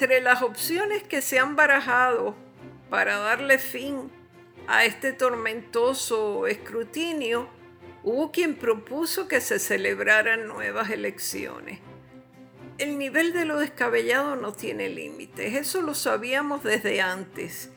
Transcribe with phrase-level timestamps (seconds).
[0.00, 2.36] Entre las opciones que se han barajado
[2.88, 4.12] para darle fin
[4.68, 7.48] a este tormentoso escrutinio,
[8.04, 11.80] hubo quien propuso que se celebraran nuevas elecciones.
[12.78, 17.72] El nivel de lo descabellado no tiene límites, eso lo sabíamos desde antes.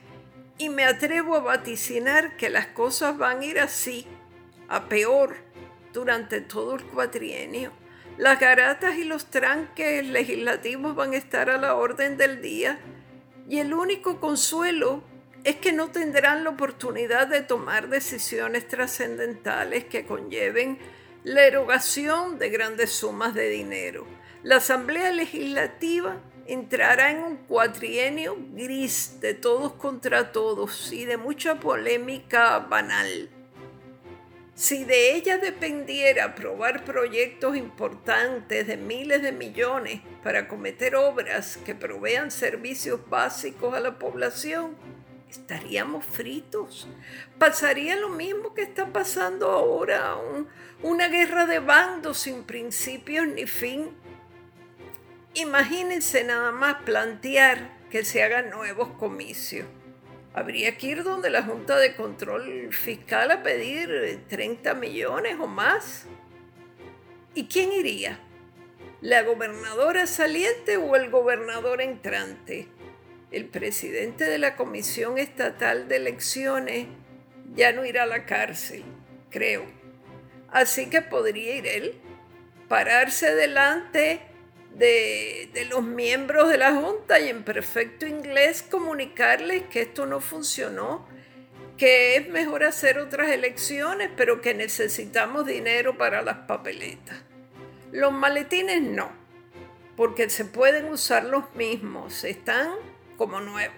[0.59, 4.05] Y me atrevo a vaticinar que las cosas van a ir así,
[4.69, 5.37] a peor,
[5.91, 7.80] durante todo el cuatrienio.
[8.17, 12.79] Las garatas y los tranques legislativos van a estar a la orden del día
[13.49, 15.03] y el único consuelo
[15.43, 20.77] es que no tendrán la oportunidad de tomar decisiones trascendentales que conlleven
[21.23, 24.05] la erogación de grandes sumas de dinero.
[24.43, 31.59] La Asamblea Legislativa entrará en un cuatrienio gris de todos contra todos y de mucha
[31.59, 33.29] polémica banal.
[34.53, 41.73] Si de ella dependiera aprobar proyectos importantes de miles de millones para cometer obras que
[41.73, 44.75] provean servicios básicos a la población,
[45.29, 46.87] estaríamos fritos.
[47.39, 50.17] Pasaría lo mismo que está pasando ahora,
[50.83, 53.89] una guerra de bandos sin principios ni fin.
[55.33, 59.65] Imagínense nada más plantear que se hagan nuevos comicios.
[60.33, 66.05] Habría que ir donde la Junta de Control Fiscal a pedir 30 millones o más.
[67.35, 68.19] ¿Y quién iría?
[69.01, 72.67] ¿La gobernadora saliente o el gobernador entrante?
[73.31, 76.87] el presidente de la Comisión Estatal de Elecciones
[77.55, 78.83] ya no irá a la cárcel,
[79.29, 79.65] creo.
[80.51, 81.95] Así que podría ir él,
[82.67, 84.19] pararse delante
[84.75, 91.07] de, los miembros de la Junta y en perfecto inglés comunicarles que esto no funcionó,
[91.77, 97.17] que es mejor hacer otras elecciones, pero que necesitamos dinero para las papeletas.
[97.91, 99.11] Los maletines no,
[99.95, 102.69] porque se pueden usar los mismos, están
[103.17, 103.73] como nuevo.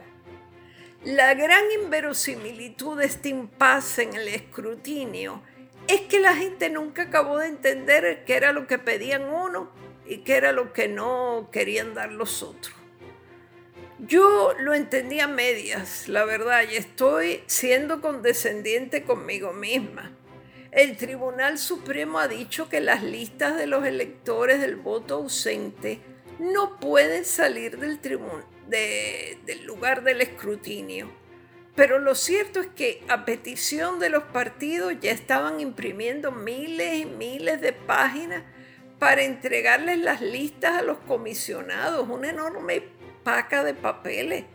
[1.03, 5.41] La gran inverosimilitud de este impasse en el escrutinio
[5.87, 10.19] es que la gente nunca acabó de entender qué era lo que pedían uno y
[10.19, 12.75] qué era lo que no querían dar los otros.
[13.99, 20.11] Yo lo entendí a medias, la verdad, y estoy siendo condescendiente conmigo misma.
[20.71, 26.01] El Tribunal Supremo ha dicho que las listas de los electores del voto ausente
[26.39, 31.11] no pueden salir del, tribunal del lugar del escrutinio.
[31.75, 37.05] Pero lo cierto es que a petición de los partidos ya estaban imprimiendo miles y
[37.05, 38.43] miles de páginas
[39.03, 42.83] para entregarles las listas a los comisionados, una enorme
[43.25, 44.45] paca de papeles.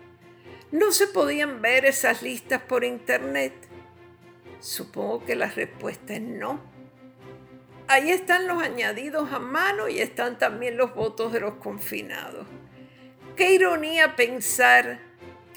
[0.73, 3.53] No se podían ver esas listas por internet.
[4.59, 6.63] Supongo que la respuesta es no.
[7.89, 12.47] Ahí están los añadidos a mano y están también los votos de los confinados.
[13.37, 14.99] Qué ironía pensar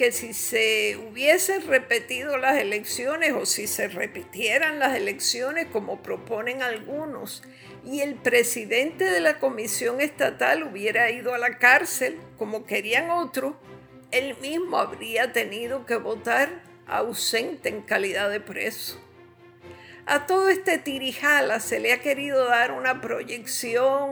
[0.01, 6.63] que si se hubiesen repetido las elecciones o si se repitieran las elecciones como proponen
[6.63, 7.43] algunos
[7.85, 13.53] y el presidente de la comisión estatal hubiera ido a la cárcel como querían otros,
[14.09, 18.99] él mismo habría tenido que votar ausente en calidad de preso.
[20.07, 24.09] A todo este tirijala se le ha querido dar una proyección,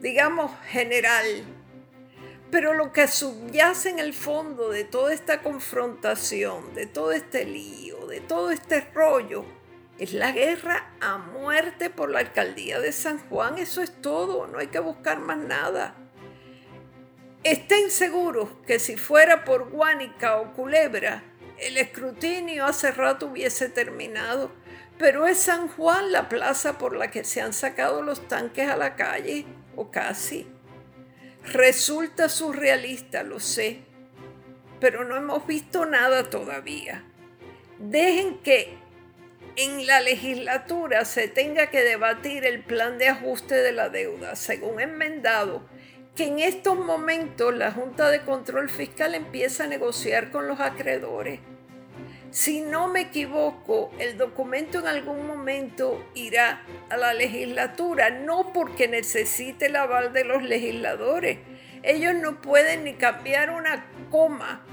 [0.00, 1.44] digamos, general
[2.54, 8.06] pero lo que subyace en el fondo de toda esta confrontación, de todo este lío,
[8.06, 9.44] de todo este rollo,
[9.98, 13.58] es la guerra a muerte por la alcaldía de San Juan.
[13.58, 15.96] Eso es todo, no hay que buscar más nada.
[17.42, 21.24] Estén seguros que si fuera por Guánica o Culebra,
[21.58, 24.52] el escrutinio hace rato hubiese terminado,
[24.96, 28.76] pero es San Juan la plaza por la que se han sacado los tanques a
[28.76, 29.44] la calle,
[29.74, 30.53] o casi.
[31.52, 33.80] Resulta surrealista, lo sé,
[34.80, 37.04] pero no hemos visto nada todavía.
[37.78, 38.78] Dejen que
[39.56, 44.80] en la legislatura se tenga que debatir el plan de ajuste de la deuda, según
[44.80, 45.68] enmendado,
[46.16, 51.40] que en estos momentos la Junta de Control Fiscal empieza a negociar con los acreedores.
[52.34, 58.88] Si no me equivoco, el documento en algún momento irá a la legislatura, no porque
[58.88, 61.38] necesite el aval de los legisladores.
[61.84, 64.66] Ellos no pueden ni cambiar una coma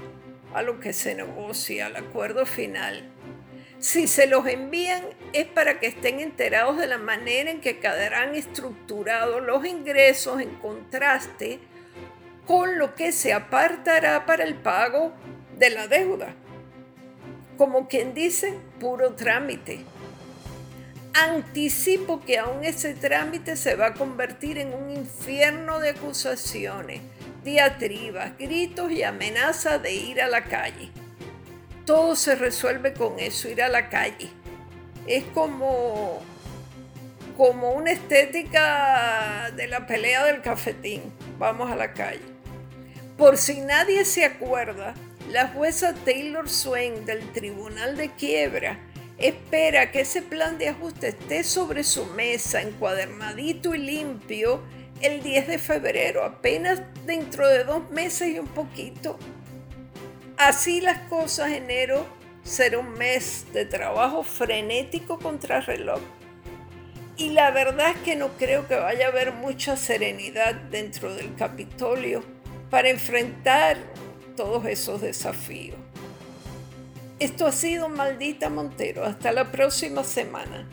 [0.52, 3.08] a lo que se negocia, al acuerdo final.
[3.78, 8.34] Si se los envían es para que estén enterados de la manera en que quedarán
[8.34, 11.60] estructurados los ingresos en contraste
[12.44, 15.12] con lo que se apartará para el pago
[15.56, 16.34] de la deuda
[17.62, 19.84] como quien dice, puro trámite.
[21.14, 27.02] Anticipo que aún ese trámite se va a convertir en un infierno de acusaciones,
[27.44, 30.90] diatribas, gritos y amenazas de ir a la calle.
[31.86, 34.28] Todo se resuelve con eso, ir a la calle.
[35.06, 36.20] Es como,
[37.36, 41.02] como una estética de la pelea del cafetín.
[41.38, 42.22] Vamos a la calle.
[43.16, 44.94] Por si nadie se acuerda,
[45.30, 48.78] la jueza Taylor Swain del Tribunal de Quiebra
[49.18, 54.62] espera que ese plan de ajuste esté sobre su mesa, encuadernadito y limpio,
[55.00, 59.18] el 10 de febrero, apenas dentro de dos meses y un poquito.
[60.36, 62.06] Así las cosas, enero
[62.42, 66.00] será un mes de trabajo frenético contra reloj.
[67.16, 71.34] Y la verdad es que no creo que vaya a haber mucha serenidad dentro del
[71.36, 72.24] Capitolio
[72.70, 73.76] para enfrentar
[74.34, 75.76] todos esos desafíos.
[77.18, 79.04] Esto ha sido Maldita Montero.
[79.04, 80.68] Hasta la próxima semana.